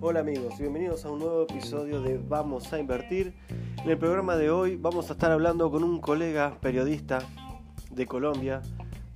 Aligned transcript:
Hola 0.00 0.20
amigos 0.20 0.58
bienvenidos 0.58 1.04
a 1.04 1.10
un 1.10 1.20
nuevo 1.20 1.42
episodio 1.44 2.02
de 2.02 2.18
Vamos 2.18 2.72
a 2.72 2.78
Invertir. 2.78 3.34
En 3.82 3.88
el 3.88 3.96
programa 3.96 4.36
de 4.36 4.50
hoy 4.50 4.76
vamos 4.76 5.08
a 5.08 5.14
estar 5.14 5.30
hablando 5.30 5.70
con 5.70 5.82
un 5.82 6.00
colega 6.00 6.58
periodista 6.60 7.20
de 7.90 8.04
Colombia, 8.04 8.60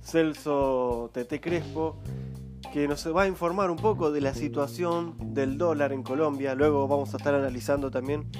Celso 0.01 1.11
Tete 1.13 1.39
Crespo, 1.39 1.97
que 2.71 2.87
nos 2.87 3.05
va 3.15 3.23
a 3.23 3.27
informar 3.27 3.69
un 3.69 3.77
poco 3.77 4.11
de 4.11 4.21
la 4.21 4.33
situación 4.33 5.15
del 5.33 5.59
dólar 5.59 5.93
en 5.93 6.01
Colombia. 6.01 6.55
Luego 6.55 6.87
vamos 6.87 7.13
a 7.13 7.17
estar 7.17 7.35
analizando 7.35 7.91
también 7.91 8.31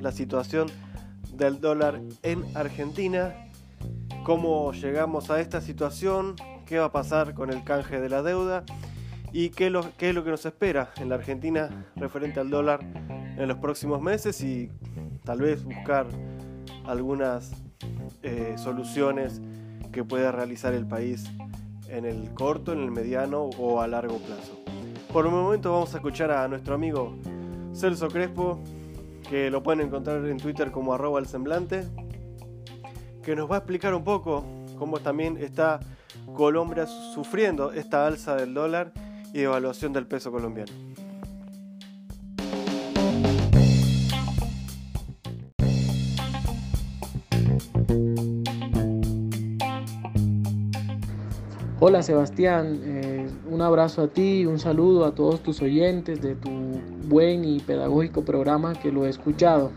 la 0.00 0.12
situación 0.12 0.68
del 1.34 1.60
dólar 1.60 2.00
en 2.22 2.44
Argentina, 2.56 3.50
cómo 4.24 4.72
llegamos 4.72 5.30
a 5.30 5.40
esta 5.40 5.60
situación, 5.60 6.36
qué 6.64 6.78
va 6.78 6.86
a 6.86 6.92
pasar 6.92 7.34
con 7.34 7.50
el 7.50 7.64
canje 7.64 8.00
de 8.00 8.08
la 8.08 8.22
deuda 8.22 8.64
y 9.32 9.50
qué, 9.50 9.66
es 9.66 9.72
lo 10.14 10.24
que 10.24 10.30
nos 10.30 10.44
espera 10.44 10.92
en 10.96 11.08
la 11.08 11.14
Argentina 11.16 11.86
referente 11.96 12.40
al 12.40 12.50
dólar 12.50 12.80
en 13.36 13.48
los 13.48 13.58
próximos 13.58 14.02
meses 14.02 14.42
y 14.42 14.70
tal 15.24 15.40
vez 15.40 15.64
buscar 15.64 16.06
algunas 16.86 17.52
eh, 18.22 18.54
soluciones 18.56 19.40
que 19.90 20.04
pueda 20.04 20.32
realizar 20.32 20.74
el 20.74 20.86
país 20.86 21.24
en 21.88 22.04
el 22.04 22.32
corto, 22.34 22.72
en 22.72 22.80
el 22.80 22.90
mediano 22.90 23.44
o 23.58 23.80
a 23.80 23.86
largo 23.86 24.18
plazo. 24.18 24.58
Por 25.12 25.26
un 25.26 25.34
momento 25.34 25.72
vamos 25.72 25.94
a 25.94 25.98
escuchar 25.98 26.30
a 26.30 26.48
nuestro 26.48 26.74
amigo 26.74 27.14
Celso 27.74 28.08
Crespo, 28.08 28.58
que 29.28 29.50
lo 29.50 29.62
pueden 29.62 29.86
encontrar 29.86 30.24
en 30.26 30.38
Twitter 30.38 30.70
como 30.70 30.94
arroba 30.94 31.20
el 31.20 31.26
semblante, 31.26 31.84
que 33.22 33.36
nos 33.36 33.50
va 33.50 33.56
a 33.56 33.58
explicar 33.58 33.94
un 33.94 34.04
poco 34.04 34.44
cómo 34.78 34.98
también 35.00 35.36
está 35.38 35.80
Colombia 36.34 36.86
sufriendo 36.86 37.72
esta 37.72 38.06
alza 38.06 38.36
del 38.36 38.54
dólar 38.54 38.92
y 39.32 39.40
evaluación 39.40 39.92
del 39.92 40.06
peso 40.06 40.30
colombiano. 40.30 40.72
Hola 51.84 52.04
Sebastián, 52.04 52.80
eh, 52.84 53.26
un 53.50 53.60
abrazo 53.60 54.02
a 54.02 54.08
ti, 54.08 54.46
un 54.46 54.60
saludo 54.60 55.04
a 55.04 55.16
todos 55.16 55.42
tus 55.42 55.60
oyentes 55.62 56.22
de 56.22 56.36
tu 56.36 56.48
buen 57.08 57.44
y 57.44 57.58
pedagógico 57.58 58.24
programa 58.24 58.74
que 58.74 58.92
lo 58.92 59.04
he 59.04 59.08
escuchado. 59.08 59.72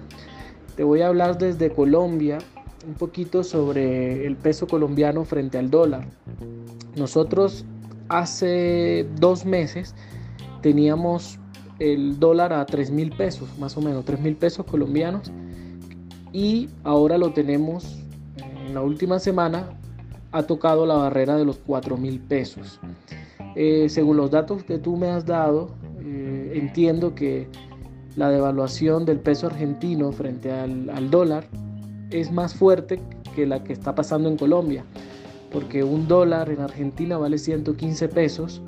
Te 0.75 0.83
voy 0.83 1.01
a 1.01 1.07
hablar 1.07 1.39
desde 1.39 1.71
Colombia 1.71 2.37
un 2.87 2.93
poquito 2.93 3.43
sobre 3.43 4.25
el 4.25 4.35
peso 4.35 4.67
colombiano 4.67 5.25
frente 5.25 5.57
al 5.57 5.69
dólar. 5.69 6.05
Nosotros 6.95 7.65
hace 8.09 9.07
dos 9.19 9.45
meses 9.45 9.95
teníamos 10.61 11.39
el 11.79 12.19
dólar 12.19 12.53
a 12.53 12.65
3 12.65 12.91
mil 12.91 13.11
pesos, 13.11 13.49
más 13.59 13.75
o 13.77 13.81
menos, 13.81 14.05
3 14.05 14.19
mil 14.19 14.35
pesos 14.35 14.65
colombianos. 14.65 15.31
Y 16.31 16.69
ahora 16.83 17.17
lo 17.17 17.33
tenemos 17.33 17.97
en 18.37 18.73
la 18.73 18.81
última 18.81 19.19
semana, 19.19 19.69
ha 20.31 20.43
tocado 20.43 20.85
la 20.85 20.95
barrera 20.95 21.37
de 21.37 21.45
los 21.45 21.57
4 21.65 21.97
mil 21.97 22.19
pesos. 22.19 22.79
Eh, 23.55 23.87
según 23.89 24.17
los 24.17 24.31
datos 24.31 24.63
que 24.63 24.77
tú 24.77 24.97
me 24.97 25.07
has 25.07 25.25
dado, 25.25 25.69
eh, 26.01 26.53
entiendo 26.55 27.15
que 27.15 27.47
la 28.15 28.29
devaluación 28.29 29.05
del 29.05 29.19
peso 29.19 29.47
argentino 29.47 30.11
frente 30.11 30.51
al, 30.51 30.89
al 30.89 31.09
dólar 31.09 31.45
es 32.19 32.31
más 32.31 32.55
fuerte 32.55 32.99
que 33.35 33.45
la 33.45 33.63
que 33.63 33.73
está 33.73 33.95
pasando 33.95 34.29
en 34.29 34.37
Colombia 34.37 34.83
porque 35.55 35.85
un 35.85 36.05
dólar 36.05 36.49
en 36.49 36.59
Argentina 36.59 37.17
vale 37.17 37.37
115 37.37 38.09
pesos 38.09 38.61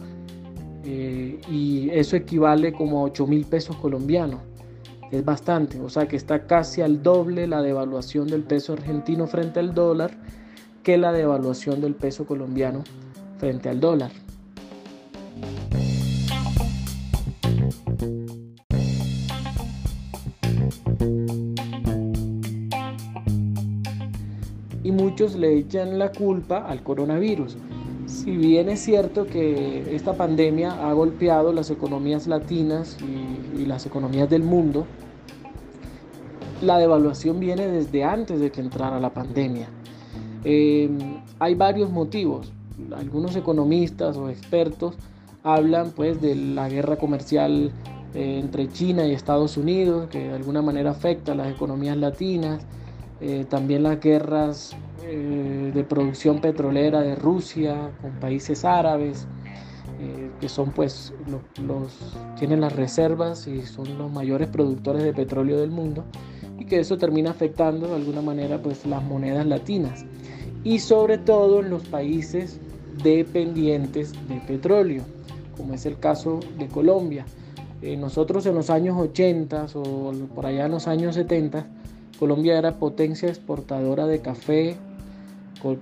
eh, 0.86 1.38
y 1.52 1.90
eso 1.90 2.16
equivale 2.16 2.72
como 2.72 3.00
a 3.00 3.04
8 3.04 3.28
mil 3.28 3.44
pesos 3.44 3.76
colombianos. 3.76 4.40
Es 5.12 5.26
bastante, 5.26 5.82
o 5.82 5.90
sea 5.90 6.08
que 6.08 6.16
está 6.16 6.48
casi 6.48 6.82
al 6.82 7.04
doble 7.04 7.46
la 7.46 7.62
devaluación 7.62 8.28
del 8.28 8.44
peso 8.44 8.72
argentino 8.72 9.28
frente 9.28 9.60
al 9.60 9.74
dólar 9.74 10.12
que 10.82 10.98
la 10.98 11.12
devaluación 11.12 11.82
del 11.82 11.94
peso 11.94 12.26
colombiano 12.26 12.86
frente 13.38 13.68
al 13.68 13.82
dólar. 13.82 14.12
Muchos 25.18 25.36
le 25.36 25.58
echan 25.58 25.98
la 25.98 26.12
culpa 26.12 26.60
al 26.60 26.84
coronavirus. 26.84 27.58
Si 28.06 28.38
bien 28.38 28.70
es 28.70 28.82
cierto 28.82 29.26
que 29.26 29.96
esta 29.96 30.14
pandemia 30.14 30.88
ha 30.88 30.94
golpeado 30.94 31.52
las 31.54 31.72
economías 31.72 32.28
latinas 32.28 33.00
y, 33.02 33.66
las 33.66 33.88
economías 33.88 34.30
del 34.30 34.44
mundo, 34.44 34.86
la 36.62 36.78
devaluación 36.78 37.40
viene 37.40 37.68
desde 37.68 38.04
antes 38.04 38.40
de 38.40 38.52
que 38.52 38.62
entrara 38.62 39.00
la 39.00 39.12
pandemia. 39.12 39.68
Em, 40.44 41.00
hay 41.40 41.56
varios 41.56 41.90
motivos. 41.90 42.54
Algunos 42.96 43.36
economistas 43.36 44.18
o 44.18 44.30
expertos 44.30 44.94
hablan 45.42 45.94
pues 45.96 46.22
de 46.22 46.36
la 46.36 46.70
guerra 46.70 46.98
comercial 46.98 47.72
eh, 48.14 48.38
entre 48.40 48.70
China 48.70 49.08
y 49.08 49.14
Estados 49.14 49.58
Unidos, 49.58 50.10
que 50.12 50.28
de 50.28 50.36
alguna 50.36 50.62
manera 50.62 50.92
afecta 50.92 51.32
a 51.32 51.36
las 51.36 51.48
economías 51.48 51.98
latinas. 51.98 52.64
Eh, 53.20 53.48
también 53.50 53.82
las 53.82 54.00
guerras 54.00 54.78
eh, 55.04 55.72
de 55.74 55.84
producción 55.84 56.42
petrolera 56.42 57.02
de 57.02 57.16
Rusia 57.16 57.92
con 58.02 58.12
países 58.20 58.66
árabes, 58.66 59.28
eh, 60.00 60.32
que 60.40 60.50
son 60.50 60.72
pues 60.72 61.14
los, 61.28 61.92
tienen 62.38 62.62
las 62.62 62.76
reservas 62.76 63.48
y 63.48 63.62
son 63.62 63.98
los 63.98 64.12
mayores 64.12 64.48
productores 64.48 65.04
de 65.04 65.14
petróleo 65.14 65.60
del 65.60 65.72
mundo, 65.72 66.04
y 66.60 66.66
que 66.66 66.80
eso 66.80 66.98
termina 66.98 67.32
afectando 67.32 67.88
de 67.88 67.96
alguna 67.96 68.22
manera 68.22 68.62
pues 68.62 68.86
las 68.86 69.04
monedas 69.04 69.46
latinas, 69.46 70.06
y 70.64 70.80
sobre 70.80 71.18
todo 71.18 71.60
en 71.60 71.70
los 71.70 71.84
países 71.84 72.60
dependientes 73.04 74.14
de 74.28 74.40
petróleo, 74.48 75.04
como 75.56 75.74
es 75.74 75.86
el 75.86 76.00
caso 76.00 76.40
de 76.58 76.68
Colombia. 76.68 77.26
nosotros 77.98 78.46
en 78.48 78.56
los 78.56 78.70
años 78.70 78.98
80 78.98 79.68
o 79.76 80.12
por 80.34 80.46
allá 80.46 80.66
en 80.66 80.72
los 80.72 80.88
años 80.88 81.16
70, 81.16 81.68
Colombia 82.20 82.58
era 82.58 82.80
potencia 82.80 83.30
exportadora 83.30 84.08
de 84.08 84.20
café, 84.20 84.76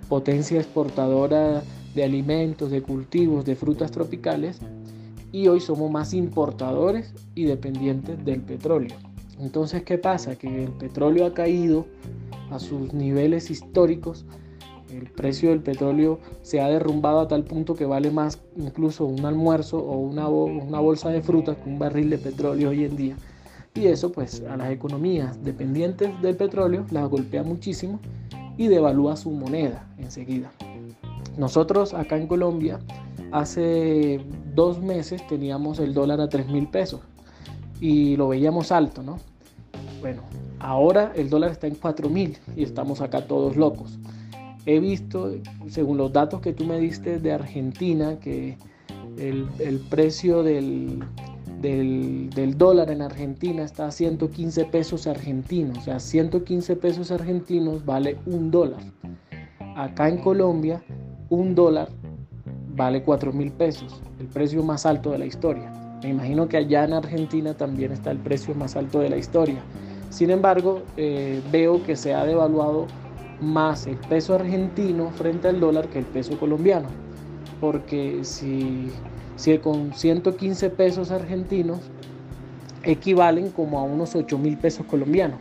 potencia 0.09 0.57
exportadora 0.57 1.63
de 1.93 2.03
alimentos, 2.03 2.71
de 2.71 2.81
cultivos, 2.81 3.45
de 3.45 3.55
frutas 3.55 3.91
tropicales 3.91 4.59
y 5.31 5.47
hoy 5.47 5.59
somos 5.59 5.91
más 5.91 6.13
importadores 6.13 7.13
y 7.35 7.45
dependientes 7.45 8.23
del 8.23 8.41
petróleo. 8.41 8.95
Entonces, 9.39 9.83
¿qué 9.83 9.97
pasa? 9.97 10.35
Que 10.35 10.63
el 10.63 10.71
petróleo 10.71 11.25
ha 11.25 11.33
caído 11.33 11.85
a 12.51 12.59
sus 12.59 12.93
niveles 12.93 13.49
históricos, 13.49 14.25
el 14.89 15.09
precio 15.09 15.49
del 15.49 15.61
petróleo 15.61 16.19
se 16.41 16.61
ha 16.61 16.69
derrumbado 16.69 17.19
a 17.19 17.27
tal 17.27 17.43
punto 17.43 17.75
que 17.75 17.85
vale 17.85 18.11
más 18.11 18.39
incluso 18.55 19.05
un 19.05 19.25
almuerzo 19.25 19.79
o 19.79 19.97
una, 19.97 20.27
bolsa 20.79 21.09
de 21.09 21.21
frutas 21.21 21.57
que 21.57 21.69
un 21.69 21.79
barril 21.79 22.09
de 22.09 22.17
petróleo 22.17 22.69
hoy 22.69 22.85
en 22.85 22.95
día. 22.95 23.17
Y 23.73 23.87
eso 23.87 24.11
pues 24.11 24.41
a 24.49 24.55
las 24.55 24.71
economías 24.71 25.43
dependientes 25.43 26.09
del 26.21 26.37
petróleo 26.37 26.85
las 26.91 27.09
golpea 27.09 27.43
muchísimo 27.43 27.99
y 28.57 28.67
devalúa 28.67 29.15
su 29.15 29.31
moneda 29.31 29.87
enseguida. 29.97 30.51
Nosotros 31.37 31.93
acá 31.93 32.17
en 32.17 32.27
Colombia 32.27 32.79
hace 33.31 34.21
dos 34.53 34.81
meses 34.81 35.25
teníamos 35.27 35.79
el 35.79 35.93
dólar 35.93 36.21
a 36.21 36.29
3 36.29 36.47
mil 36.47 36.67
pesos 36.67 37.01
y 37.81 38.15
lo 38.15 38.29
veíamos 38.29 38.71
alto, 38.71 39.03
¿no? 39.03 39.19
Bueno, 39.99 40.21
ahora 40.59 41.11
el 41.15 41.29
dólar 41.29 41.51
está 41.51 41.67
en 41.67 41.75
4 41.75 42.09
mil 42.09 42.37
y 42.55 42.63
estamos 42.63 43.01
acá 43.01 43.27
todos 43.27 43.55
locos. 43.57 43.97
He 44.65 44.79
visto, 44.79 45.31
según 45.67 45.97
los 45.97 46.11
datos 46.13 46.41
que 46.41 46.53
tú 46.53 46.65
me 46.65 46.79
diste 46.79 47.19
de 47.19 47.33
Argentina, 47.33 48.17
que 48.19 48.57
el, 49.17 49.47
el 49.59 49.79
precio 49.79 50.41
del, 50.41 51.03
del, 51.65 52.57
dólar 52.57 52.91
en 52.91 53.01
Argentina 53.01 53.63
está 53.63 53.87
a 53.87 53.91
115 53.91 54.65
pesos 54.65 55.07
argentinos. 55.07 55.79
O 55.79 55.81
sea, 55.81 55.99
115 55.99 56.75
pesos 56.75 57.11
argentinos 57.11 57.83
vale 57.85 58.17
un 58.25 58.51
dólar. 58.51 58.81
Acá 59.75 60.07
en 60.09 60.19
Colombia, 60.19 60.83
un 61.29 61.55
dólar 61.55 61.89
vale 62.75 63.03
4 63.03 63.33
mil 63.33 63.51
pesos, 63.51 64.01
el 64.19 64.27
precio 64.27 64.63
más 64.63 64.85
alto 64.85 65.11
de 65.11 65.17
la 65.17 65.25
historia. 65.25 65.71
Me 66.03 66.09
imagino 66.09 66.47
que 66.47 66.57
allá 66.57 66.83
en 66.83 66.93
Argentina 66.93 67.53
también 67.55 67.91
está 67.91 68.11
el 68.11 68.19
precio 68.19 68.53
más 68.53 68.75
alto 68.75 68.99
de 68.99 69.09
la 69.09 69.17
historia. 69.17 69.61
Sin 70.09 70.29
embargo, 70.29 70.83
eh, 70.97 71.41
veo 71.51 71.83
que 71.83 71.95
se 71.95 72.13
ha 72.13 72.25
devaluado 72.25 72.85
más 73.41 73.87
el 73.87 73.97
peso 73.97 74.35
argentino 74.35 75.09
frente 75.11 75.47
al 75.47 75.59
dólar 75.59 75.87
que 75.87 75.99
el 75.99 76.05
peso 76.05 76.37
colombiano. 76.37 76.87
Porque 77.59 78.19
si 78.23 78.91
si 79.35 79.57
con 79.57 79.93
115 79.93 80.69
pesos 80.69 81.11
argentinos 81.11 81.79
equivalen 82.83 83.49
como 83.49 83.79
a 83.79 83.83
unos 83.83 84.15
8 84.15 84.37
mil 84.37 84.57
pesos 84.57 84.85
colombianos. 84.85 85.39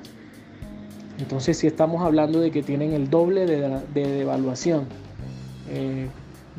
Entonces 1.18 1.58
si 1.58 1.66
estamos 1.66 2.02
hablando 2.02 2.40
de 2.40 2.50
que 2.50 2.62
tienen 2.62 2.92
el 2.92 3.08
doble 3.08 3.46
de, 3.46 3.80
devaluación. 3.94 4.86
Eh, 5.70 6.08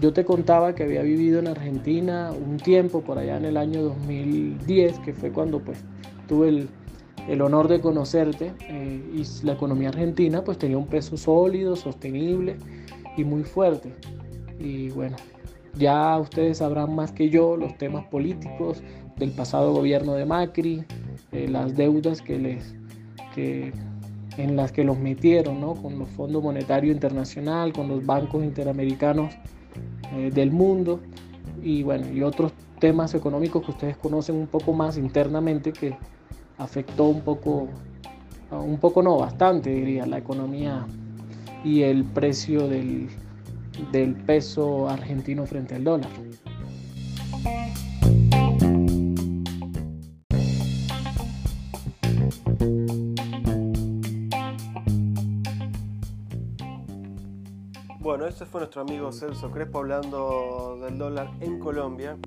Yo 0.02 0.14
te 0.14 0.26
contaba 0.26 0.76
que 0.76 0.84
había 0.84 1.02
vivido 1.02 1.40
en 1.40 1.48
Argentina 1.48 2.32
un 2.32 2.58
tiempo, 2.58 3.02
por 3.02 3.18
allá 3.18 3.38
en 3.38 3.46
el 3.46 3.58
año 3.58 3.82
2010, 3.82 5.00
que 5.00 5.14
fue 5.14 5.32
cuando 5.32 5.60
pues 5.60 5.80
tuve 6.28 6.50
el, 6.50 6.70
el 7.28 7.42
honor 7.42 7.68
de 7.68 7.82
conocerte 7.82 8.54
eh, 8.68 9.02
y 9.14 9.46
la 9.46 9.54
economía 9.54 9.90
argentina 9.90 10.44
pues 10.44 10.58
tenía 10.58 10.78
un 10.78 10.88
peso 10.88 11.18
sólido, 11.18 11.76
sostenible 11.76 12.58
y 13.18 13.24
muy 13.24 13.44
fuerte. 13.44 13.94
Y 14.60 14.90
bueno, 14.90 15.18
ya 15.78 16.18
ustedes 16.18 16.60
sabrán 16.60 16.96
más 16.96 17.12
que 17.12 17.30
yo 17.30 17.58
los 17.58 17.78
temas 17.78 18.06
políticos 18.06 18.82
del 19.18 19.32
pasado 19.32 19.74
gobierno 19.74 20.14
de 20.14 20.26
Macri, 20.26 20.86
eh, 21.32 21.48
las 21.48 21.76
deudas 21.76 22.22
que 22.22 22.38
les, 22.38 22.76
que, 23.34 23.74
en 24.38 24.56
las 24.56 24.72
que 24.72 24.84
los 24.84 24.98
metieron, 24.98 25.62
¿no? 25.62 25.76
con 25.76 25.98
los 26.00 26.10
Fondos 26.10 26.44
Monetario 26.44 26.92
Internacional, 26.92 27.74
con 27.74 27.88
los 27.88 28.06
bancos 28.06 28.44
interamericanos 28.44 29.34
eh, 30.16 30.32
del 30.34 30.52
mundo 30.52 31.00
y 31.64 31.84
bueno, 31.84 32.12
y 32.12 32.22
otros 32.22 32.54
temas 32.80 33.14
económicos 33.14 33.64
que 33.64 33.72
ustedes 33.72 33.98
conocen 33.98 34.36
un 34.36 34.48
poco 34.48 34.74
más 34.74 34.98
internamente 34.98 35.72
que 35.72 35.98
afectó 36.58 37.06
un 37.06 37.22
poco, 37.22 37.68
un 38.52 38.78
poco 38.78 39.02
no, 39.02 39.18
bastante 39.18 39.70
diría, 39.70 40.06
la 40.06 40.18
economía 40.18 40.86
y 41.64 41.82
el 41.82 42.04
precio 42.04 42.68
del, 42.68 43.10
del 43.92 44.16
peso 44.16 44.90
argentino 44.90 45.46
frente 45.46 45.76
al 45.76 45.84
dólar. 45.84 46.10
Bueno, 58.00 58.28
este 58.28 58.46
fue 58.46 58.62
nuestro 58.62 58.82
amigo 58.82 59.12
Celso 59.12 59.50
Crespo 59.50 59.80
hablando 59.80 60.78
del 60.80 60.98
dólar 60.98 61.32
en 61.42 61.60
Colombia. 61.60 62.18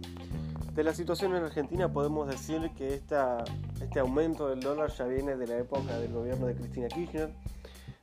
De 0.74 0.82
la 0.82 0.92
situación 0.92 1.34
en 1.34 1.44
Argentina 1.44 1.92
podemos 1.92 2.28
decir 2.28 2.70
que 2.76 2.94
esta, 2.94 3.44
este 3.80 4.00
aumento 4.00 4.48
del 4.48 4.60
dólar 4.60 4.90
ya 4.90 5.04
viene 5.06 5.36
de 5.36 5.46
la 5.46 5.58
época 5.58 5.98
del 5.98 6.12
gobierno 6.12 6.46
de 6.46 6.56
Cristina 6.56 6.88
Kirchner. 6.88 7.32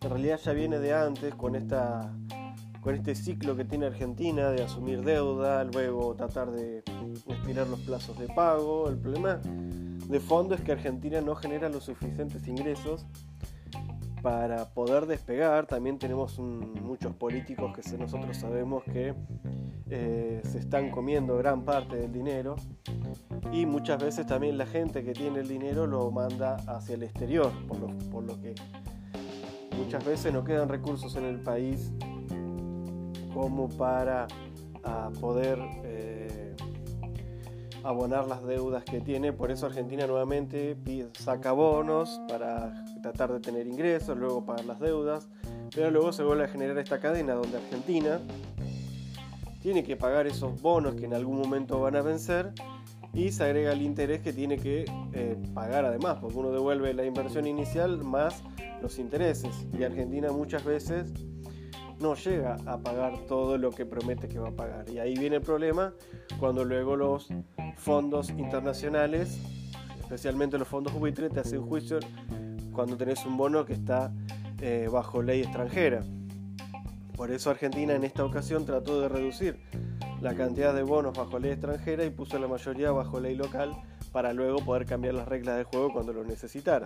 En 0.01 0.09
realidad 0.09 0.39
ya 0.43 0.53
viene 0.53 0.79
de 0.79 0.93
antes 0.93 1.35
con, 1.35 1.55
esta, 1.55 2.13
con 2.85 2.93
este 2.93 3.15
ciclo 3.15 3.55
que 3.55 3.65
tiene 3.65 3.87
Argentina 3.87 4.51
de 4.51 4.61
asumir 4.61 5.03
deuda, 5.03 5.63
luego 5.63 6.13
tratar 6.13 6.51
de 6.51 6.83
estirar 7.27 7.67
los 7.67 7.79
plazos 7.79 8.15
de 8.19 8.27
pago. 8.27 8.87
El 8.89 8.97
problema 8.97 9.41
de 10.07 10.19
fondo 10.19 10.53
es 10.53 10.61
que 10.61 10.71
Argentina 10.71 11.19
no 11.19 11.33
genera 11.33 11.67
los 11.67 11.85
suficientes 11.85 12.47
ingresos 12.47 13.07
para 14.21 14.69
poder 14.69 15.07
despegar. 15.07 15.65
También 15.65 15.97
tenemos 15.97 16.37
muchos 16.37 17.15
políticos 17.15 17.75
que 17.75 17.97
nosotros 17.97 18.37
sabemos 18.37 18.83
que 18.83 19.15
eh, 19.89 20.41
se 20.43 20.59
están 20.59 20.91
comiendo 20.91 21.37
gran 21.37 21.63
parte 21.63 21.95
del 21.95 22.13
dinero 22.13 22.55
y 23.51 23.65
muchas 23.65 23.99
veces 23.99 24.27
también 24.27 24.59
la 24.59 24.67
gente 24.67 25.03
que 25.03 25.13
tiene 25.13 25.39
el 25.39 25.47
dinero 25.47 25.87
lo 25.87 26.11
manda 26.11 26.57
hacia 26.67 26.93
el 26.93 27.01
exterior, 27.01 27.51
por 27.67 27.79
lo, 27.79 27.87
por 28.11 28.23
lo 28.23 28.39
que 28.39 28.53
muchas 29.75 30.05
veces 30.05 30.31
no 30.31 30.43
quedan 30.43 30.69
recursos 30.69 31.15
en 31.15 31.25
el 31.25 31.39
país 31.39 31.91
como 33.35 33.67
para 33.67 34.27
ah, 34.85 35.11
poder 35.19 35.59
eh, 35.83 36.55
abonar 37.83 38.27
las 38.27 38.41
deudas 38.45 38.85
que 38.85 39.01
tiene. 39.01 39.33
Por 39.33 39.51
eso 39.51 39.65
Argentina 39.65 40.07
nuevamente 40.07 40.77
saca 41.19 41.51
bonos 41.51 42.21
para 42.29 42.85
tratar 43.03 43.33
de 43.33 43.41
tener 43.41 43.67
ingresos, 43.67 44.17
luego 44.17 44.45
pagar 44.45 44.63
las 44.63 44.79
deudas, 44.79 45.27
pero 45.75 45.91
luego 45.91 46.13
se 46.13 46.23
vuelve 46.23 46.45
a 46.45 46.47
generar 46.47 46.77
esta 46.77 47.01
cadena 47.01 47.33
donde 47.33 47.57
Argentina 47.57 48.21
tiene 49.61 49.83
que 49.83 49.97
pagar 49.97 50.27
esos 50.27 50.61
bonos 50.61 50.95
que 50.95 51.03
en 51.03 51.13
algún 51.13 51.37
momento 51.37 51.81
van 51.81 51.97
a 51.97 52.01
vencer 52.01 52.53
y 53.13 53.33
se 53.33 53.43
agrega 53.43 53.73
el 53.73 53.81
interés 53.81 54.21
que 54.21 54.31
tiene 54.31 54.57
que 54.57 54.85
eh, 55.13 55.37
pagar 55.53 55.83
además, 55.83 56.19
porque 56.21 56.37
uno 56.37 56.51
devuelve 56.51 56.93
la 56.93 57.03
inversión 57.03 57.47
inicial 57.47 58.01
más 58.01 58.43
los 58.81 58.97
intereses 58.97 59.67
y 59.77 59.83
Argentina 59.83 60.31
muchas 60.31 60.63
veces 60.63 61.11
no 61.99 62.15
llega 62.15 62.57
a 62.65 62.77
pagar 62.77 63.17
todo 63.27 63.57
lo 63.57 63.71
que 63.71 63.85
promete 63.85 64.27
que 64.27 64.39
va 64.39 64.49
a 64.49 64.55
pagar. 64.55 64.89
Y 64.89 64.99
ahí 64.99 65.15
viene 65.15 65.37
el 65.37 65.41
problema 65.41 65.93
cuando 66.39 66.63
luego 66.63 66.95
los 66.95 67.29
fondos 67.77 68.29
internacionales, 68.29 69.39
especialmente 69.99 70.57
los 70.57 70.67
fondos 70.67 70.93
buitre, 70.93 71.29
te 71.29 71.39
hacen 71.39 71.61
juicio 71.61 71.99
cuando 72.71 72.97
tenés 72.97 73.25
un 73.25 73.37
bono 73.37 73.65
que 73.65 73.73
está 73.73 74.11
eh, 74.61 74.89
bajo 74.91 75.21
ley 75.21 75.41
extranjera. 75.41 76.01
Por 77.15 77.31
eso 77.31 77.49
Argentina 77.49 77.95
en 77.95 78.03
esta 78.03 78.25
ocasión 78.25 78.65
trató 78.65 78.99
de 78.99 79.07
reducir 79.07 79.57
la 80.21 80.35
cantidad 80.35 80.73
de 80.73 80.83
bonos 80.83 81.17
bajo 81.17 81.39
ley 81.39 81.51
extranjera 81.51 82.03
y 82.03 82.09
puso 82.09 82.37
la 82.39 82.47
mayoría 82.47 82.91
bajo 82.91 83.19
ley 83.19 83.35
local 83.35 83.75
para 84.11 84.33
luego 84.33 84.59
poder 84.59 84.85
cambiar 84.85 85.13
las 85.13 85.27
reglas 85.27 85.57
del 85.57 85.65
juego 85.65 85.93
cuando 85.93 86.13
lo 86.13 86.23
necesitara. 86.23 86.85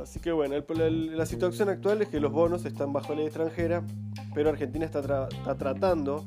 Así 0.00 0.20
que 0.20 0.32
bueno, 0.32 0.56
la 0.56 1.26
situación 1.26 1.68
actual 1.68 2.02
es 2.02 2.08
que 2.08 2.20
los 2.20 2.32
bonos 2.32 2.64
están 2.64 2.92
bajo 2.92 3.14
ley 3.14 3.26
extranjera, 3.26 3.82
pero 4.34 4.50
Argentina 4.50 4.84
está, 4.84 5.28
está, 5.28 5.54
tratando 5.56 6.24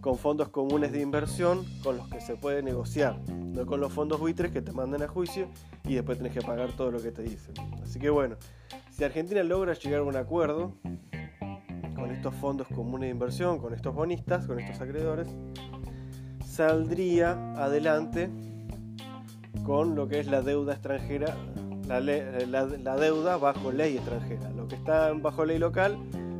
con 0.00 0.18
fondos 0.18 0.48
comunes 0.48 0.92
de 0.92 1.00
inversión 1.00 1.64
con 1.82 1.96
los 1.96 2.08
que 2.08 2.20
se 2.20 2.36
puede 2.36 2.62
negociar, 2.62 3.18
no 3.28 3.66
con 3.66 3.80
los 3.80 3.92
fondos 3.92 4.20
buitres 4.20 4.52
que 4.52 4.62
te 4.62 4.72
mandan 4.72 5.02
a 5.02 5.08
juicio 5.08 5.48
y 5.84 5.94
después 5.94 6.18
tenés 6.18 6.32
que 6.32 6.42
pagar 6.42 6.72
todo 6.72 6.90
lo 6.90 7.00
que 7.00 7.10
te 7.10 7.22
dicen. 7.22 7.54
Así 7.82 7.98
que 7.98 8.10
bueno, 8.10 8.36
si 8.90 9.04
Argentina 9.04 9.42
logra 9.42 9.74
llegar 9.74 10.00
a 10.00 10.04
un 10.04 10.16
acuerdo, 10.16 10.72
con 11.94 12.10
estos 12.10 12.34
fondos 12.34 12.66
comunes 12.68 13.08
de 13.08 13.12
inversión, 13.12 13.58
con 13.58 13.72
estos 13.72 13.94
bonistas, 13.94 14.46
con 14.46 14.58
estos 14.60 14.80
acreedores, 14.80 15.28
saldría 16.44 17.32
adelante 17.54 18.30
con 19.64 19.94
lo 19.94 20.06
que 20.06 20.20
es 20.20 20.26
la 20.26 20.42
deuda 20.42 20.74
extranjera, 20.74 21.34
la, 21.88 22.96
deuda 22.96 23.36
bajo 23.36 23.72
ley 23.72 23.96
extranjera. 23.96 24.50
Lo 24.50 24.68
que 24.68 24.76
está 24.76 25.12
bajo 25.12 25.44
ley 25.44 25.58
local 25.58 25.98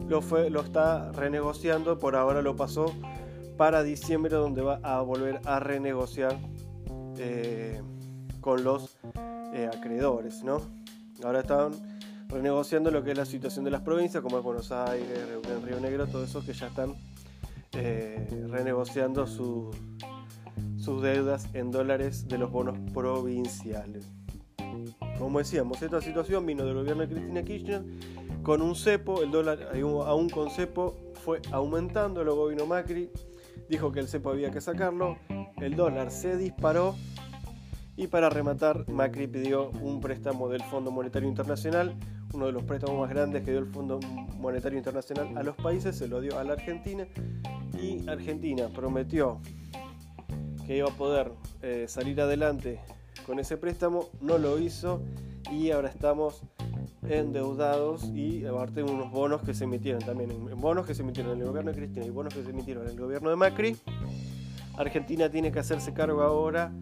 lo, 0.08 0.23
fue, 0.23 0.50
lo 0.50 0.61
está 0.61 1.12
renegociando, 1.12 1.99
por 1.99 2.17
ahora 2.17 2.43
lo 2.43 2.56
pasó 2.56 2.93
para 3.56 3.82
diciembre 3.82 4.35
donde 4.35 4.62
va 4.62 4.81
a 4.82 5.00
volver 5.00 5.41
a 5.44 5.61
renegociar 5.61 6.38
eh, 7.19 7.81
con 8.41 8.64
los 8.64 8.96
eh, 9.52 9.70
acreedores. 9.73 10.43
¿no? 10.43 10.61
Ahora 11.23 11.41
están 11.41 11.73
renegociando 12.29 12.90
lo 12.90 13.05
que 13.05 13.12
es 13.12 13.17
la 13.17 13.26
situación 13.26 13.64
de 13.64 13.70
las 13.70 13.82
provincias, 13.82 14.23
como 14.23 14.38
es 14.38 14.44
Buenos 14.44 14.73
Aires, 14.73 15.19
Río 15.64 15.81
Negro, 15.81 16.06
todos 16.06 16.29
esos 16.29 16.44
que 16.44 16.52
ya 16.52 16.67
están 16.67 16.94
eh, 17.73 18.26
renegociando 18.50 19.26
sus 19.26 19.73
deudas 21.02 21.49
en 21.54 21.71
dólares 21.71 22.26
de 22.28 22.38
los 22.38 22.50
bonos 22.50 22.76
provinciales. 22.92 24.11
Como 25.19 25.38
decíamos, 25.38 25.81
esta 25.83 26.00
situación 26.00 26.47
vino 26.47 26.64
del 26.64 26.75
gobierno 26.75 27.07
de 27.07 27.09
Cristina 27.09 27.43
Kirchner 27.43 27.83
con 28.43 28.62
un 28.62 28.75
cepo, 28.76 29.23
el 29.23 29.31
dólar 29.31 29.71
aún 30.07 30.28
con 30.28 30.50
cepo 30.50 30.95
fue 31.25 31.40
aumentando, 31.50 32.23
luego 32.25 32.49
vino 32.49 32.66
Macri, 32.66 33.11
dijo 33.69 33.90
que 33.93 34.00
el 34.00 34.09
cepo 34.09 34.31
había 34.31 34.50
que 34.50 34.61
sacarlo, 34.61 35.16
el 35.61 35.76
dólar 35.76 36.11
se 36.11 36.37
disparó 36.37 36.95
y 37.97 38.09
para 38.09 38.28
rematar 38.28 38.88
Macri 38.90 39.26
pidió 39.26 39.71
un 39.71 40.00
préstamo 40.00 40.49
del 40.49 40.62
Fondo 40.64 40.90
Monetario 40.90 41.28
Internacional 41.28 41.97
uno 42.35 42.47
de 42.47 42.52
los 42.52 42.64
préstamos 42.64 43.00
más 43.00 43.11
grandes 43.11 43.43
que 43.45 43.52
dio 43.52 43.61
el 43.61 43.66
Fondo 43.66 44.00
Monetario 44.38 44.76
Internacional 44.76 45.37
a 45.38 45.43
los 45.43 45.57
países, 45.57 45.97
se 45.97 46.09
lo 46.09 46.21
dio 46.21 46.38
a 46.38 46.45
la 46.45 46.54
Argentina 46.54 47.07
y 47.81 48.09
Argentina 48.09 48.69
prometió 48.69 49.40
que 50.66 50.78
iba 50.78 50.88
a 50.88 50.97
poder 50.97 51.33
eh, 51.62 51.87
salir 51.88 52.21
adelante 52.21 52.81
con 53.26 53.38
ese 53.38 53.56
préstamo, 53.56 54.09
no 54.21 54.38
lo 54.38 54.59
hizo 54.59 55.00
y 55.50 55.71
ahora 55.71 55.88
estamos 55.88 56.42
endeudados 57.09 58.04
y 58.04 58.44
aparte 58.47 58.83
unos 58.83 59.11
bonos 59.11 59.42
que 59.42 59.54
se 59.54 59.64
emitieron 59.64 60.02
también, 60.02 60.30
bonos 60.61 60.87
que 60.87 60.94
se 60.94 61.02
emitieron 61.02 61.33
en 61.33 61.40
el 61.40 61.47
gobierno 61.49 61.71
de 61.73 61.76
Cristina 61.76 62.06
y 62.06 62.11
bonos 62.11 62.35
que 62.35 62.42
se 62.42 62.50
emitieron 62.50 62.85
en 62.85 62.90
el 62.90 63.00
gobierno 63.00 63.30
de 63.30 63.37
Macri. 63.37 63.76
Argentina 64.76 65.28
tiene 65.28 65.52
que 65.52 65.61
hacerse 65.61 65.92
cargo 65.92 66.23
ahora 66.23 66.73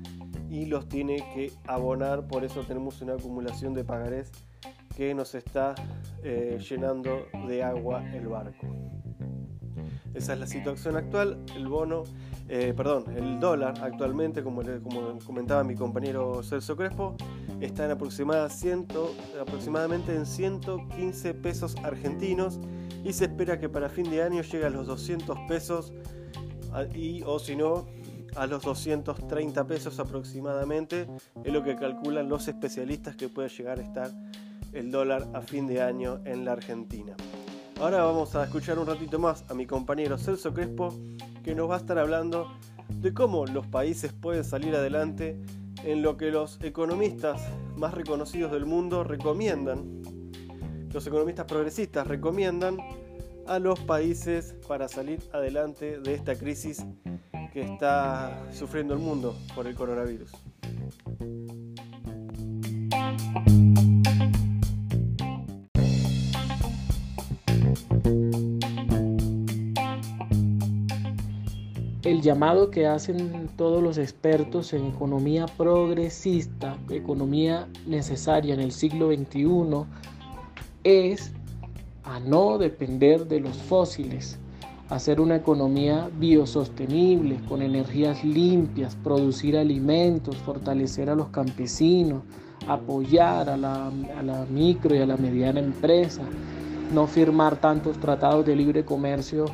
y 0.51 0.67
los 0.67 0.89
tiene 0.89 1.17
que 1.35 1.53
abonar, 1.67 2.27
por 2.27 2.45
eso 2.45 2.61
tenemos 2.63 3.01
una 3.03 3.15
acumulación 3.15 3.75
de 3.75 3.85
pagarés 3.85 4.31
que 4.97 5.15
nos 5.15 5.35
está 5.35 5.75
eh, 6.23 6.59
llenando 6.69 7.27
de 7.49 7.63
agua 7.63 8.05
el 8.13 8.29
barco. 8.29 8.92
Esa 10.15 10.35
es 10.35 10.41
la 10.41 10.47
situación 10.47 10.97
actual. 10.97 11.39
El 11.57 11.69
bono, 11.69 12.05
eh, 12.49 12.75
perdón, 12.77 13.05
el 13.17 13.41
dólar 13.41 13.75
actualmente, 13.83 14.43
como, 14.43 14.63
como, 14.83 15.19
comentaba 15.25 15.65
mi 15.65 15.75
compañero 15.75 16.43
Celso 16.43 16.77
Crespo, 16.77 17.17
está 17.61 17.85
en 17.85 17.93
aproximadamente 17.93 20.15
en 20.15 20.27
115 20.27 21.35
pesos 21.35 21.77
argentinos 21.83 22.61
y 23.05 23.13
se 23.13 23.25
espera 23.25 23.59
que 23.59 23.69
para 23.69 23.89
fin 23.89 24.11
de 24.11 24.23
año 24.23 24.43
llegue 24.43 24.67
a 24.67 24.71
los 24.71 24.87
200 24.87 25.39
pesos 25.49 25.93
y 26.95 27.23
o 27.25 27.39
si 27.39 27.57
no 27.57 27.87
a 28.37 28.47
los 28.47 28.63
230 28.63 29.67
pesos 29.67 29.99
aproximadamente 29.99 31.07
es 31.45 31.53
lo 31.53 31.63
que 31.63 31.77
calculan 31.77 32.29
los 32.29 32.49
especialistas 32.49 33.17
que 33.17 33.29
puede 33.29 33.49
llegar 33.49 33.79
a 33.79 33.83
estar 33.83 34.11
el 34.73 34.91
dólar 34.91 35.29
a 35.35 35.43
fin 35.43 35.67
de 35.67 35.83
año 35.83 36.21
en 36.25 36.45
la 36.45 36.53
Argentina. 36.53 37.15
Ahora 37.83 38.05
vamos 38.05 38.37
a 38.37 38.45
escuchar 38.45 38.79
un 38.79 38.87
ratito 38.87 39.19
más 39.19 39.45
a 39.49 39.55
mi 39.55 39.67
compañero 39.67 40.17
Celso 40.17 40.55
Crespo, 40.55 40.95
que 41.43 41.53
nos 41.53 41.69
va 41.69 41.75
a 41.75 41.79
estar 41.79 41.99
hablando 41.99 42.47
de 42.89 43.13
cómo 43.13 43.45
los 43.45 43.67
países 43.67 44.13
pueden 44.13 44.45
salir 44.45 44.77
adelante 44.77 45.37
en 45.83 46.01
lo 46.01 46.17
que 46.17 46.31
los 46.31 46.63
economistas 46.63 47.43
más 47.75 47.93
reconocidos 47.93 48.53
del 48.53 48.67
mundo 48.67 49.03
recomiendan. 49.03 50.01
Los 50.93 51.09
economistas 51.09 51.47
progresistas 51.47 52.07
recomiendan 52.07 52.77
a 53.49 53.59
los 53.59 53.81
países 53.81 54.55
para 54.69 54.87
salir 54.87 55.19
adelante 55.33 55.99
de 55.99 56.15
esta 56.15 56.37
crisis 56.37 56.87
que 57.53 57.63
está 57.63 58.47
sufriendo 58.53 58.95
el 58.95 59.01
mundo 59.01 59.35
por 59.57 59.67
el 59.67 59.75
coronavirus. 59.75 60.31
El 72.05 72.21
llamado 72.21 72.71
que 72.71 72.87
hacen 72.87 73.49
todos 73.57 73.83
los 73.83 73.97
expertos 73.97 74.73
en 74.73 74.87
economía 74.87 75.47
progresista, 75.47 76.77
economía 76.91 77.69
necesaria 77.87 78.55
en 78.55 78.61
el 78.61 78.73
siglo 78.73 79.13
XXI, 79.13 79.85
es 80.83 81.33
a 82.03 82.19
no 82.19 82.59
depender 82.59 83.29
de 83.29 83.39
los 83.39 83.57
fósiles, 83.57 84.39
hacer 84.89 85.21
una 85.21 85.37
economía 85.37 86.11
biosostenible, 86.19 87.39
con 87.49 87.63
energías 87.63 88.25
limpias, 88.25 88.97
producir 88.97 89.57
alimentos, 89.57 90.37
fortalecer 90.39 91.09
a 91.09 91.15
los 91.15 91.29
campesinos, 91.29 92.23
apoyar 92.67 93.49
a 93.49 93.57
la, 93.57 93.93
micro 94.51 94.95
y 94.97 94.99
a 94.99 95.07
la 95.07 95.17
mediana 95.17 95.61
empresa, 95.61 96.23
no 96.93 97.07
firmar 97.07 97.57
tantos 97.57 97.99
tratados 97.99 98.45
de 98.45 98.57
libre 98.57 98.85
comercio 98.85 99.45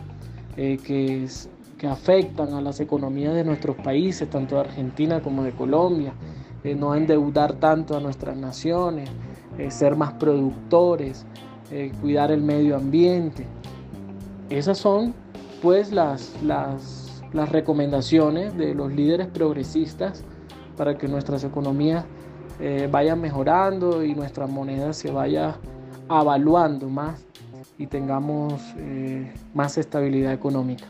eh, 0.56 0.78
que, 0.82 1.28
que, 1.78 1.86
afectan 1.86 2.54
a 2.54 2.60
las 2.60 2.80
economías 2.80 3.34
de 3.34 3.44
nuestros 3.44 3.76
países, 3.76 4.28
tanto 4.28 4.56
de 4.56 4.62
Argentina 4.62 5.20
como 5.20 5.44
de 5.44 5.52
Colombia, 5.52 6.12
eh, 6.64 6.74
no 6.74 6.94
endeudar 6.94 7.54
tanto 7.54 7.96
a 7.96 8.00
nuestras 8.00 8.36
naciones, 8.36 9.08
eh, 9.56 9.70
ser 9.70 9.96
más 9.96 10.12
productores, 10.14 11.26
cuidar 12.00 12.30
el 12.30 12.40
medio 12.40 12.76
ambiente. 12.76 13.46
Esas 14.48 14.78
son 14.78 15.12
pues 15.60 15.92
las, 15.92 16.34
las, 16.42 17.22
las 17.32 17.50
recomendaciones 17.50 18.56
de 18.56 18.74
los 18.74 18.90
líderes 18.90 19.26
progresistas 19.26 20.24
para 20.76 20.96
que 20.96 21.08
nuestras 21.08 21.44
economías 21.44 22.06
eh, 22.60 22.88
vayan 22.90 23.20
mejorando 23.20 24.02
y 24.02 24.14
nuestra 24.14 24.46
moneda 24.46 24.92
se 24.92 25.10
vaya 25.10 25.56
avaluando 26.08 26.88
más 26.88 27.24
y 27.76 27.86
tengamos 27.86 28.54
eh, 28.76 29.32
más 29.54 29.78
estabilidad 29.78 30.32
económica. 30.32 30.86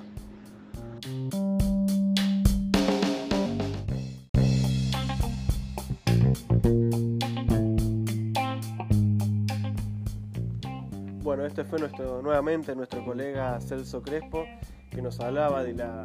Este 11.58 11.70
fue 11.70 11.80
nuestro, 11.80 12.22
nuevamente 12.22 12.76
nuestro 12.76 13.04
colega 13.04 13.60
Celso 13.60 14.00
Crespo, 14.00 14.44
que 14.90 15.02
nos 15.02 15.18
hablaba 15.18 15.64
de 15.64 15.72
la, 15.72 16.04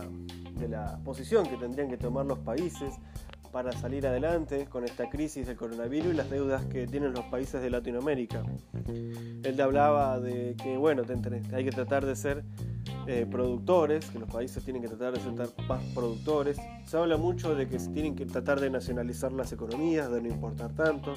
de 0.55 0.67
la 0.67 0.97
posición 1.05 1.45
que 1.45 1.57
tendrían 1.57 1.89
que 1.89 1.97
tomar 1.97 2.25
los 2.25 2.39
países 2.39 2.95
para 3.51 3.71
salir 3.71 4.07
adelante 4.07 4.65
con 4.65 4.83
esta 4.83 5.11
crisis 5.11 5.45
del 5.45 5.55
coronavirus 5.55 6.11
y 6.11 6.17
las 6.17 6.31
deudas 6.31 6.65
que 6.65 6.87
tienen 6.87 7.13
los 7.13 7.25
países 7.25 7.61
de 7.61 7.69
Latinoamérica. 7.69 8.43
Él 9.43 9.61
hablaba 9.61 10.19
de 10.19 10.55
que, 10.55 10.75
bueno, 10.75 11.03
hay 11.53 11.63
que 11.63 11.71
tratar 11.71 12.03
de 12.03 12.15
ser 12.15 12.43
eh, 13.05 13.27
productores, 13.29 14.09
que 14.09 14.17
los 14.17 14.31
países 14.31 14.63
tienen 14.63 14.81
que 14.81 14.87
tratar 14.87 15.13
de 15.13 15.19
ser 15.19 15.33
más 15.67 15.83
productores. 15.93 16.57
Se 16.87 16.97
habla 16.97 17.17
mucho 17.17 17.53
de 17.53 17.67
que 17.67 17.77
se 17.77 17.91
tienen 17.91 18.15
que 18.15 18.25
tratar 18.25 18.59
de 18.59 18.71
nacionalizar 18.71 19.31
las 19.31 19.53
economías, 19.53 20.11
de 20.11 20.19
no 20.19 20.29
importar 20.29 20.73
tanto, 20.73 21.13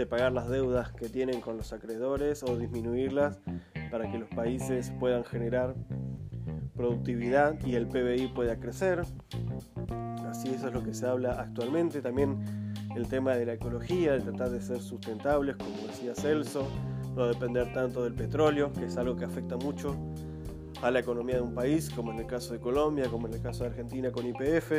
de 0.00 0.06
pagar 0.06 0.32
las 0.32 0.48
deudas 0.48 0.92
que 0.92 1.10
tienen 1.10 1.42
con 1.42 1.58
los 1.58 1.74
acreedores 1.74 2.42
o 2.42 2.56
disminuirlas 2.56 3.38
para 3.90 4.10
que 4.10 4.18
los 4.18 4.30
países 4.30 4.92
puedan 4.98 5.24
generar 5.24 5.74
productividad 6.74 7.62
y 7.66 7.74
el 7.74 7.86
PBI 7.86 8.28
pueda 8.28 8.58
crecer. 8.58 9.02
Así 10.26 10.48
eso 10.48 10.68
es 10.68 10.72
lo 10.72 10.82
que 10.82 10.94
se 10.94 11.06
habla 11.06 11.32
actualmente. 11.32 12.00
También 12.00 12.72
el 12.96 13.08
tema 13.08 13.34
de 13.34 13.44
la 13.44 13.52
ecología, 13.52 14.14
de 14.14 14.20
tratar 14.20 14.48
de 14.48 14.62
ser 14.62 14.80
sustentables, 14.80 15.56
como 15.56 15.86
decía 15.86 16.14
Celso, 16.14 16.66
no 17.14 17.26
depender 17.26 17.70
tanto 17.74 18.02
del 18.02 18.14
petróleo, 18.14 18.72
que 18.72 18.86
es 18.86 18.96
algo 18.96 19.16
que 19.16 19.26
afecta 19.26 19.58
mucho 19.58 19.94
a 20.80 20.90
la 20.90 21.00
economía 21.00 21.34
de 21.36 21.42
un 21.42 21.54
país, 21.54 21.90
como 21.90 22.10
en 22.12 22.20
el 22.20 22.26
caso 22.26 22.54
de 22.54 22.60
Colombia, 22.60 23.04
como 23.10 23.26
en 23.26 23.34
el 23.34 23.42
caso 23.42 23.64
de 23.64 23.70
Argentina 23.70 24.10
con 24.10 24.26
IPF. 24.26 24.72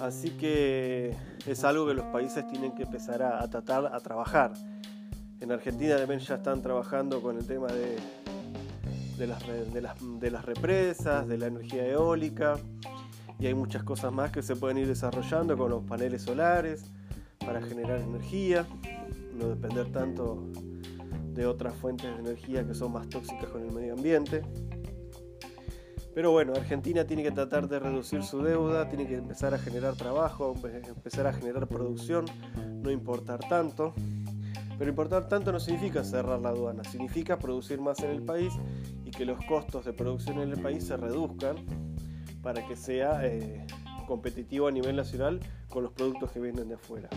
Así 0.00 0.30
que 0.30 1.14
es 1.46 1.62
algo 1.62 1.86
que 1.86 1.94
los 1.94 2.06
países 2.06 2.46
tienen 2.48 2.72
que 2.72 2.84
empezar 2.84 3.22
a, 3.22 3.46
tratar, 3.50 3.94
a 3.94 4.00
trabajar. 4.00 4.52
En 5.40 5.52
Argentina 5.52 5.96
también 5.96 6.20
ya 6.20 6.36
están 6.36 6.62
trabajando 6.62 7.20
con 7.20 7.36
el 7.36 7.46
tema 7.46 7.66
de, 7.68 7.98
las 9.26 10.44
represas, 10.44 11.28
de 11.28 11.36
la 11.36 11.46
energía 11.46 11.86
eólica 11.86 12.56
y 13.38 13.46
hay 13.46 13.54
muchas 13.54 13.82
cosas 13.82 14.12
más 14.12 14.30
que 14.30 14.42
se 14.42 14.56
pueden 14.56 14.78
ir 14.78 14.86
desarrollando 14.86 15.56
con 15.56 15.70
los 15.70 15.84
paneles 15.84 16.22
solares 16.22 16.84
para 17.38 17.60
generar 17.60 18.00
energía, 18.00 18.66
no 19.34 19.48
depender 19.48 19.92
tanto 19.92 20.46
de 21.34 21.46
otras 21.46 21.74
fuentes 21.74 22.10
de 22.10 22.18
energía 22.20 22.66
que 22.66 22.74
son 22.74 22.92
más 22.92 23.08
tóxicas 23.08 23.50
con 23.50 23.62
el 23.62 23.72
medio 23.72 23.94
ambiente. 23.94 24.42
Pero 26.14 26.32
bueno, 26.32 26.52
Argentina 26.54 27.04
tiene 27.04 27.22
que 27.22 27.30
tratar 27.30 27.68
de 27.68 27.78
reducir 27.78 28.22
su 28.22 28.42
deuda, 28.42 28.88
tiene 28.88 29.06
que 29.06 29.14
empezar 29.14 29.54
a 29.54 29.58
generar 29.58 29.94
trabajo, 29.94 30.54
empezar 30.64 31.26
a 31.26 31.32
generar 31.32 31.68
producción, 31.68 32.24
no 32.82 32.90
importar 32.90 33.40
tanto. 33.48 33.94
Pero 34.76 34.90
importar 34.90 35.28
tanto 35.28 35.52
no 35.52 35.60
significa 35.60 36.02
cerrar 36.02 36.40
la 36.40 36.48
aduana, 36.48 36.82
significa 36.84 37.38
producir 37.38 37.80
más 37.80 38.00
en 38.00 38.10
el 38.10 38.22
país 38.22 38.54
y 39.04 39.10
que 39.10 39.26
los 39.26 39.38
costos 39.44 39.84
de 39.84 39.92
producción 39.92 40.40
en 40.40 40.50
el 40.50 40.60
país 40.60 40.86
se 40.86 40.96
reduzcan 40.96 41.56
para 42.42 42.66
que 42.66 42.76
sea 42.76 43.24
eh, 43.26 43.66
competitivo 44.08 44.68
a 44.68 44.70
nivel 44.70 44.96
nacional 44.96 45.38
con 45.68 45.82
los 45.84 45.92
productos 45.92 46.32
que 46.32 46.40
vienen 46.40 46.68
de 46.68 46.76
afuera. 46.76 47.10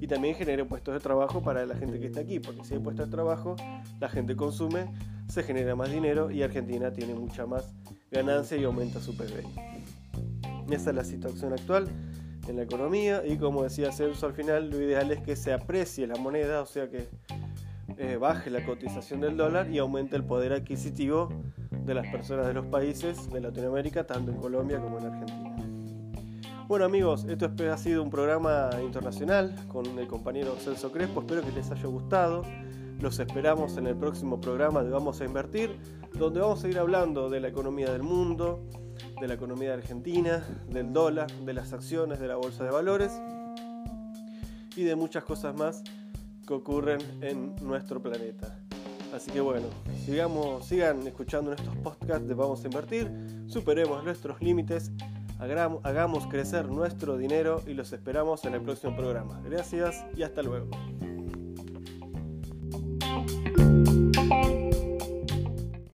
Y 0.00 0.06
también 0.06 0.34
genere 0.34 0.64
puestos 0.64 0.94
de 0.94 1.00
trabajo 1.00 1.42
para 1.42 1.66
la 1.66 1.74
gente 1.74 1.98
que 1.98 2.06
está 2.06 2.20
aquí, 2.20 2.38
porque 2.38 2.64
si 2.64 2.74
hay 2.74 2.80
puestos 2.80 3.06
de 3.06 3.10
trabajo, 3.10 3.56
la 3.98 4.08
gente 4.08 4.36
consume, 4.36 4.92
se 5.28 5.42
genera 5.42 5.74
más 5.74 5.90
dinero 5.90 6.30
y 6.30 6.42
Argentina 6.42 6.92
tiene 6.92 7.14
mucha 7.14 7.46
más 7.46 7.74
ganancia 8.10 8.56
y 8.56 8.64
aumenta 8.64 9.00
su 9.00 9.16
PBI. 9.16 9.46
Esa 10.70 10.90
es 10.90 10.96
la 10.96 11.04
situación 11.04 11.52
actual 11.52 11.88
en 12.48 12.56
la 12.56 12.62
economía 12.62 13.22
y 13.26 13.36
como 13.36 13.62
decía 13.62 13.92
Celso 13.92 14.26
al 14.26 14.32
final, 14.32 14.70
lo 14.70 14.80
ideal 14.80 15.10
es 15.10 15.20
que 15.20 15.36
se 15.36 15.52
aprecie 15.52 16.06
la 16.06 16.16
moneda, 16.16 16.62
o 16.62 16.66
sea 16.66 16.88
que 16.88 17.08
eh, 17.96 18.16
baje 18.16 18.50
la 18.50 18.64
cotización 18.64 19.20
del 19.20 19.36
dólar 19.36 19.70
y 19.70 19.78
aumente 19.78 20.16
el 20.16 20.24
poder 20.24 20.52
adquisitivo 20.52 21.28
de 21.70 21.94
las 21.94 22.06
personas 22.08 22.46
de 22.46 22.54
los 22.54 22.66
países 22.66 23.30
de 23.30 23.40
Latinoamérica, 23.40 24.06
tanto 24.06 24.30
en 24.30 24.38
Colombia 24.38 24.80
como 24.80 24.98
en 24.98 25.06
Argentina. 25.06 25.56
Bueno 26.68 26.84
amigos, 26.84 27.24
esto 27.28 27.50
ha 27.72 27.78
sido 27.78 28.02
un 28.02 28.10
programa 28.10 28.68
internacional 28.82 29.54
con 29.68 29.86
el 29.98 30.06
compañero 30.06 30.54
Celso 30.56 30.92
Crespo, 30.92 31.20
espero 31.20 31.42
que 31.42 31.52
les 31.52 31.70
haya 31.70 31.86
gustado. 31.86 32.42
Los 33.00 33.18
esperamos 33.20 33.76
en 33.78 33.86
el 33.86 33.96
próximo 33.96 34.40
programa 34.40 34.82
de 34.82 34.90
Vamos 34.90 35.20
a 35.20 35.24
Invertir, 35.24 35.78
donde 36.14 36.40
vamos 36.40 36.62
a 36.64 36.68
ir 36.68 36.78
hablando 36.78 37.28
de 37.30 37.40
la 37.40 37.48
economía 37.48 37.90
del 37.92 38.02
mundo, 38.02 38.64
de 39.20 39.28
la 39.28 39.34
economía 39.34 39.68
de 39.68 39.74
Argentina, 39.74 40.44
del 40.68 40.92
dólar, 40.92 41.30
de 41.30 41.52
las 41.52 41.72
acciones 41.72 42.20
de 42.20 42.28
la 42.28 42.36
bolsa 42.36 42.64
de 42.64 42.70
valores 42.70 43.12
y 44.76 44.84
de 44.84 44.96
muchas 44.96 45.24
cosas 45.24 45.56
más 45.56 45.82
que 46.46 46.54
ocurren 46.54 47.00
en 47.20 47.56
nuestro 47.62 48.00
planeta. 48.00 48.58
Así 49.14 49.30
que 49.30 49.40
bueno, 49.40 49.66
sigamos, 50.04 50.66
sigan 50.66 51.06
escuchando 51.06 51.52
estos 51.52 51.74
podcasts 51.76 52.28
de 52.28 52.34
Vamos 52.34 52.62
a 52.62 52.66
Invertir, 52.66 53.10
superemos 53.46 54.04
nuestros 54.04 54.40
límites, 54.42 54.92
hagamos 55.38 56.26
crecer 56.26 56.68
nuestro 56.68 57.16
dinero 57.16 57.62
y 57.66 57.74
los 57.74 57.92
esperamos 57.92 58.44
en 58.44 58.54
el 58.54 58.60
próximo 58.60 58.94
programa. 58.96 59.40
Gracias 59.44 60.04
y 60.14 60.22
hasta 60.22 60.42
luego. 60.42 60.68